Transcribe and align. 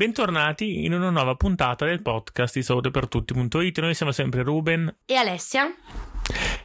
Bentornati 0.00 0.86
in 0.86 0.94
una 0.94 1.10
nuova 1.10 1.34
puntata 1.34 1.84
del 1.84 2.00
podcast 2.00 2.54
di 2.54 2.62
salute 2.62 2.90
Noi 3.82 3.94
siamo 3.94 4.12
sempre 4.12 4.42
Ruben 4.42 5.00
e 5.04 5.14
Alessia. 5.14 5.70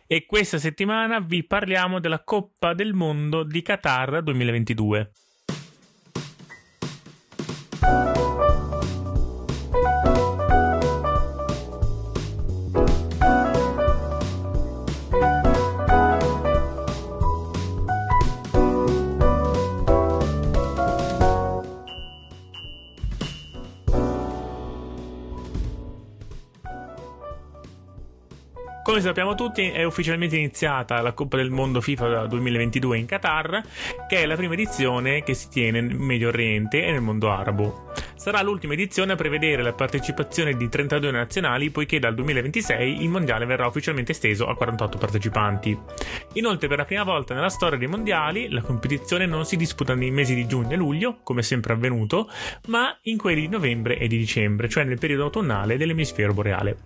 E 0.07 0.25
questa 0.25 0.57
settimana 0.57 1.19
vi 1.19 1.43
parliamo 1.43 1.99
della 1.99 2.23
Coppa 2.23 2.73
del 2.73 2.93
Mondo 2.93 3.43
di 3.43 3.61
Qatar 3.61 4.23
2022. 4.23 5.11
Come 28.85 29.01
sappiamo 29.01 29.33
tutti, 29.33 29.71
è 29.71 29.83
ufficialmente 29.83 30.37
iniziata 30.37 31.01
la 31.01 31.13
Coppa 31.13 31.37
del 31.37 31.49
Mondo 31.49 31.81
FIFA 31.81 32.27
2022 32.27 32.99
in 32.99 33.07
Qatar, 33.07 33.63
che 34.07 34.17
è 34.17 34.27
la 34.27 34.35
prima 34.35 34.53
edizione 34.53 35.23
che 35.23 35.33
si 35.33 35.49
tiene 35.49 35.81
nel 35.81 35.95
Medio 35.95 36.27
Oriente 36.27 36.85
e 36.85 36.91
nel 36.91 37.01
mondo 37.01 37.31
arabo. 37.31 37.91
Sarà 38.13 38.43
l'ultima 38.43 38.73
edizione 38.73 39.13
a 39.13 39.15
prevedere 39.15 39.63
la 39.63 39.73
partecipazione 39.73 40.55
di 40.55 40.69
32 40.69 41.09
nazionali, 41.09 41.71
poiché 41.71 41.97
dal 41.97 42.13
2026 42.13 43.01
il 43.01 43.09
mondiale 43.09 43.45
verrà 43.45 43.65
ufficialmente 43.65 44.11
esteso 44.11 44.45
a 44.45 44.55
48 44.55 44.99
partecipanti. 44.99 45.75
Inoltre, 46.33 46.67
per 46.67 46.77
la 46.77 46.85
prima 46.85 47.03
volta 47.03 47.33
nella 47.33 47.49
storia 47.49 47.79
dei 47.79 47.87
mondiali, 47.87 48.49
la 48.49 48.61
competizione 48.61 49.25
non 49.25 49.45
si 49.45 49.57
disputa 49.57 49.95
nei 49.95 50.11
mesi 50.11 50.35
di 50.35 50.45
giugno 50.45 50.73
e 50.73 50.75
luglio, 50.75 51.17
come 51.23 51.41
sempre 51.41 51.73
avvenuto, 51.73 52.29
ma 52.67 52.95
in 53.03 53.17
quelli 53.17 53.41
di 53.41 53.47
novembre 53.47 53.97
e 53.97 54.07
di 54.07 54.17
dicembre, 54.19 54.69
cioè 54.69 54.83
nel 54.83 54.99
periodo 54.99 55.23
autunnale 55.23 55.75
dell'emisfero 55.75 56.33
boreale. 56.33 56.77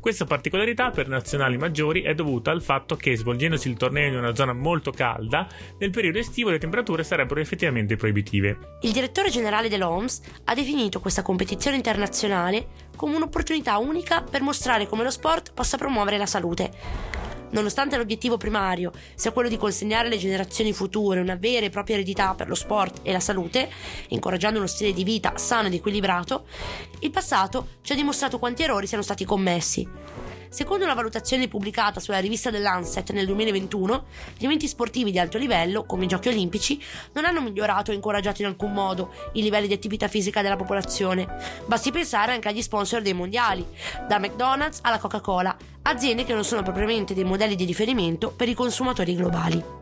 Questa 0.00 0.24
particolarità 0.26 0.90
per 0.90 1.08
nazionali 1.08 1.56
maggiori 1.56 2.02
è 2.02 2.14
dovuta 2.14 2.52
al 2.52 2.62
fatto 2.62 2.94
che, 2.94 3.16
svolgendosi 3.16 3.68
il 3.68 3.76
torneo 3.76 4.08
in 4.08 4.16
una 4.16 4.34
zona 4.34 4.52
molto 4.52 4.92
calda, 4.92 5.48
nel 5.78 5.90
periodo 5.90 6.18
estivo 6.18 6.50
le 6.50 6.58
temperature 6.58 7.02
sarebbero 7.02 7.40
effettivamente 7.40 7.96
proibitive. 7.96 8.78
Il 8.82 8.92
direttore 8.92 9.28
generale 9.28 9.68
dell'OMS 9.68 10.20
ha 10.44 10.54
definito 10.54 11.00
questa 11.00 11.22
competizione 11.22 11.76
internazionale 11.76 12.86
come 12.94 13.16
un'opportunità 13.16 13.76
unica 13.78 14.22
per 14.22 14.42
mostrare 14.42 14.86
come 14.86 15.02
lo 15.02 15.10
sport 15.10 15.52
possa 15.52 15.76
promuovere 15.76 16.16
la 16.16 16.26
salute. 16.26 17.27
Nonostante 17.50 17.96
l'obiettivo 17.96 18.36
primario 18.36 18.92
sia 19.14 19.32
quello 19.32 19.48
di 19.48 19.56
consegnare 19.56 20.06
alle 20.06 20.18
generazioni 20.18 20.72
future 20.72 21.20
una 21.20 21.36
vera 21.36 21.66
e 21.66 21.70
propria 21.70 21.96
eredità 21.96 22.34
per 22.34 22.48
lo 22.48 22.54
sport 22.54 23.00
e 23.02 23.12
la 23.12 23.20
salute, 23.20 23.70
incoraggiando 24.08 24.58
uno 24.58 24.68
stile 24.68 24.92
di 24.92 25.04
vita 25.04 25.36
sano 25.36 25.68
ed 25.68 25.74
equilibrato, 25.74 26.46
il 27.00 27.10
passato 27.10 27.68
ci 27.82 27.92
ha 27.92 27.96
dimostrato 27.96 28.38
quanti 28.38 28.62
errori 28.62 28.86
siano 28.86 29.02
stati 29.02 29.24
commessi. 29.24 29.86
Secondo 30.50 30.84
una 30.84 30.94
valutazione 30.94 31.46
pubblicata 31.46 32.00
sulla 32.00 32.20
rivista 32.20 32.50
dell'Anset 32.50 33.10
nel 33.12 33.26
2021, 33.26 34.06
gli 34.38 34.44
eventi 34.44 34.66
sportivi 34.66 35.10
di 35.10 35.18
alto 35.18 35.36
livello, 35.36 35.84
come 35.84 36.04
i 36.04 36.08
giochi 36.08 36.28
olimpici, 36.28 36.82
non 37.12 37.26
hanno 37.26 37.42
migliorato 37.42 37.90
o 37.90 37.94
incoraggiato 37.94 38.42
in 38.42 38.48
alcun 38.48 38.72
modo 38.72 39.12
i 39.34 39.42
livelli 39.42 39.66
di 39.66 39.74
attività 39.74 40.08
fisica 40.08 40.40
della 40.40 40.56
popolazione. 40.56 41.26
Basti 41.66 41.92
pensare 41.92 42.32
anche 42.32 42.48
agli 42.48 42.62
sponsor 42.62 43.02
dei 43.02 43.12
mondiali, 43.12 43.64
da 44.08 44.18
McDonald's 44.18 44.80
alla 44.82 44.98
Coca-Cola, 44.98 45.54
aziende 45.82 46.24
che 46.24 46.34
non 46.34 46.44
sono 46.44 46.62
propriamente 46.62 47.14
dei 47.14 47.24
modelli 47.24 47.54
di 47.54 47.64
riferimento 47.64 48.32
per 48.32 48.48
i 48.48 48.54
consumatori 48.54 49.14
globali. 49.14 49.76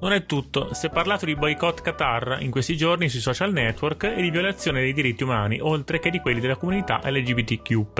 Non 0.00 0.12
è 0.12 0.24
tutto, 0.24 0.72
si 0.72 0.86
è 0.86 0.90
parlato 0.90 1.26
di 1.26 1.34
boycott 1.34 1.82
Qatar 1.82 2.38
in 2.40 2.50
questi 2.50 2.74
giorni 2.74 3.10
sui 3.10 3.20
social 3.20 3.52
network 3.52 4.04
e 4.04 4.22
di 4.22 4.30
violazione 4.30 4.80
dei 4.80 4.94
diritti 4.94 5.24
umani, 5.24 5.60
oltre 5.60 5.98
che 5.98 6.08
di 6.10 6.20
quelli 6.20 6.40
della 6.40 6.56
comunità 6.56 7.02
LGBTQ. 7.04 7.92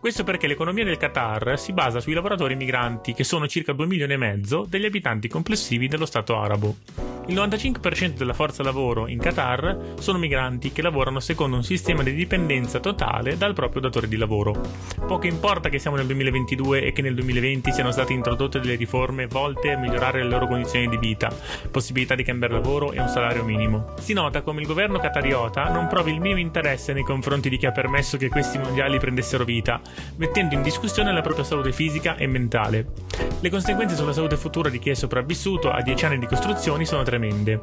Questo 0.00 0.24
perché 0.24 0.46
l'economia 0.46 0.82
del 0.82 0.96
Qatar 0.96 1.58
si 1.58 1.74
basa 1.74 2.00
sui 2.00 2.14
lavoratori 2.14 2.56
migranti, 2.56 3.12
che 3.12 3.22
sono 3.22 3.46
circa 3.46 3.74
2 3.74 3.86
milioni 3.86 4.14
e 4.14 4.16
mezzo 4.16 4.64
degli 4.66 4.86
abitanti 4.86 5.28
complessivi 5.28 5.88
dello 5.88 6.06
Stato 6.06 6.38
arabo. 6.38 7.19
Il 7.30 7.36
95% 7.36 8.16
della 8.16 8.32
forza 8.32 8.64
lavoro 8.64 9.06
in 9.06 9.20
Qatar 9.20 9.94
sono 10.00 10.18
migranti 10.18 10.72
che 10.72 10.82
lavorano 10.82 11.20
secondo 11.20 11.54
un 11.54 11.62
sistema 11.62 12.02
di 12.02 12.12
dipendenza 12.12 12.80
totale 12.80 13.36
dal 13.36 13.54
proprio 13.54 13.80
datore 13.80 14.08
di 14.08 14.16
lavoro. 14.16 14.60
Poco 15.06 15.28
importa 15.28 15.68
che 15.68 15.78
siamo 15.78 15.96
nel 15.96 16.06
2022 16.06 16.82
e 16.82 16.90
che 16.90 17.02
nel 17.02 17.14
2020 17.14 17.70
siano 17.70 17.92
state 17.92 18.14
introdotte 18.14 18.58
delle 18.58 18.74
riforme 18.74 19.28
volte 19.28 19.70
a 19.70 19.78
migliorare 19.78 20.24
le 20.24 20.28
loro 20.28 20.48
condizioni 20.48 20.88
di 20.88 20.96
vita, 20.96 21.32
possibilità 21.70 22.16
di 22.16 22.24
cambiare 22.24 22.54
lavoro 22.54 22.90
e 22.90 22.98
un 22.98 23.06
salario 23.06 23.44
minimo. 23.44 23.94
Si 24.00 24.12
nota 24.12 24.42
come 24.42 24.62
il 24.62 24.66
governo 24.66 24.98
qatariota 24.98 25.68
non 25.68 25.86
provi 25.86 26.10
il 26.10 26.20
minimo 26.20 26.40
interesse 26.40 26.92
nei 26.92 27.04
confronti 27.04 27.48
di 27.48 27.58
chi 27.58 27.66
ha 27.66 27.70
permesso 27.70 28.16
che 28.16 28.28
questi 28.28 28.58
mondiali 28.58 28.98
prendessero 28.98 29.44
vita, 29.44 29.80
mettendo 30.16 30.56
in 30.56 30.62
discussione 30.62 31.12
la 31.12 31.20
propria 31.20 31.44
salute 31.44 31.70
fisica 31.70 32.16
e 32.16 32.26
mentale. 32.26 33.29
Le 33.42 33.50
conseguenze 33.50 33.96
sulla 33.96 34.12
salute 34.12 34.36
futura 34.36 34.68
di 34.68 34.78
chi 34.78 34.90
è 34.90 34.94
sopravvissuto 34.94 35.70
a 35.70 35.80
10 35.80 36.04
anni 36.04 36.18
di 36.18 36.26
costruzioni 36.26 36.84
sono 36.84 37.02
tremende 37.02 37.18
tremende. 37.30 37.60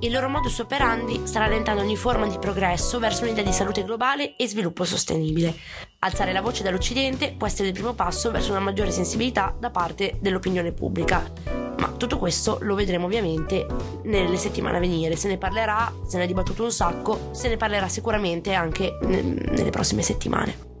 Il 0.00 0.10
loro 0.10 0.28
modus 0.28 0.58
operandi 0.58 1.20
sta 1.24 1.38
rallentando 1.38 1.80
ogni 1.80 1.96
forma 1.96 2.26
di 2.26 2.36
progresso 2.38 2.98
verso 2.98 3.22
un'idea 3.22 3.44
di 3.44 3.52
salute 3.52 3.84
globale 3.84 4.34
e 4.36 4.48
sviluppo 4.48 4.84
sostenibile. 4.84 5.54
Alzare 6.00 6.32
la 6.32 6.40
voce 6.40 6.64
dall'Occidente 6.64 7.34
può 7.38 7.46
essere 7.46 7.68
il 7.68 7.74
primo 7.74 7.92
passo 7.92 8.32
verso 8.32 8.50
una 8.50 8.60
maggiore 8.60 8.90
sensibilità 8.90 9.54
da 9.56 9.70
parte 9.70 10.18
dell'opinione 10.20 10.72
pubblica. 10.72 11.30
Ma 11.78 11.92
tutto 11.96 12.18
questo 12.18 12.58
lo 12.62 12.74
vedremo 12.74 13.06
ovviamente 13.06 13.66
nelle 14.04 14.36
settimane 14.36 14.78
a 14.78 14.80
venire. 14.80 15.14
Se 15.14 15.28
ne 15.28 15.38
parlerà, 15.38 15.92
se 16.04 16.18
ne 16.18 16.24
è 16.24 16.26
dibattuto 16.26 16.64
un 16.64 16.72
sacco, 16.72 17.30
se 17.32 17.48
ne 17.48 17.56
parlerà 17.56 17.88
sicuramente 17.88 18.54
anche 18.54 18.98
nelle 19.02 19.70
prossime 19.70 20.02
settimane. 20.02 20.71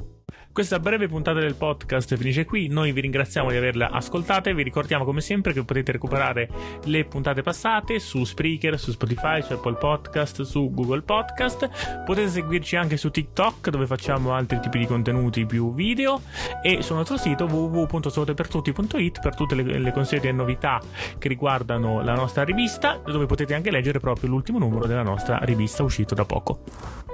Questa 0.52 0.78
breve 0.78 1.08
puntata 1.08 1.40
del 1.40 1.54
podcast 1.54 2.14
finisce 2.14 2.44
qui. 2.44 2.68
Noi 2.68 2.92
vi 2.92 3.00
ringraziamo 3.00 3.50
di 3.50 3.56
averla 3.56 3.88
ascoltata 3.90 4.50
e 4.50 4.54
vi 4.54 4.62
ricordiamo 4.62 5.02
come 5.02 5.22
sempre 5.22 5.54
che 5.54 5.64
potete 5.64 5.92
recuperare 5.92 6.46
le 6.84 7.06
puntate 7.06 7.40
passate 7.40 7.98
su 7.98 8.22
Spreaker, 8.22 8.78
su 8.78 8.90
Spotify, 8.90 9.40
su 9.40 9.54
Apple 9.54 9.76
Podcast, 9.76 10.42
su 10.42 10.70
Google 10.70 11.00
Podcast. 11.00 12.04
Potete 12.04 12.28
seguirci 12.28 12.76
anche 12.76 12.98
su 12.98 13.10
TikTok 13.10 13.70
dove 13.70 13.86
facciamo 13.86 14.34
altri 14.34 14.60
tipi 14.60 14.80
di 14.80 14.86
contenuti 14.86 15.46
più 15.46 15.72
video 15.72 16.20
e 16.62 16.82
sul 16.82 16.96
nostro 16.96 17.16
sito 17.16 17.46
www.salotepertutti.it 17.46 19.20
per 19.22 19.34
tutte 19.34 19.54
le, 19.54 19.78
le 19.78 19.92
consuete 19.92 20.30
novità 20.32 20.82
che 21.16 21.28
riguardano 21.28 22.02
la 22.02 22.12
nostra 22.12 22.44
rivista 22.44 23.00
dove 23.02 23.24
potete 23.24 23.54
anche 23.54 23.70
leggere 23.70 24.00
proprio 24.00 24.28
l'ultimo 24.28 24.58
numero 24.58 24.86
della 24.86 25.02
nostra 25.02 25.38
rivista 25.44 25.82
uscito 25.82 26.14
da 26.14 26.26
poco. 26.26 26.60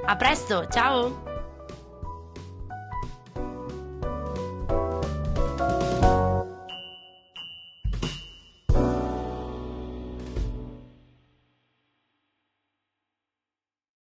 A 0.07 0.17
presto, 0.17 0.67
ciao! 0.67 1.38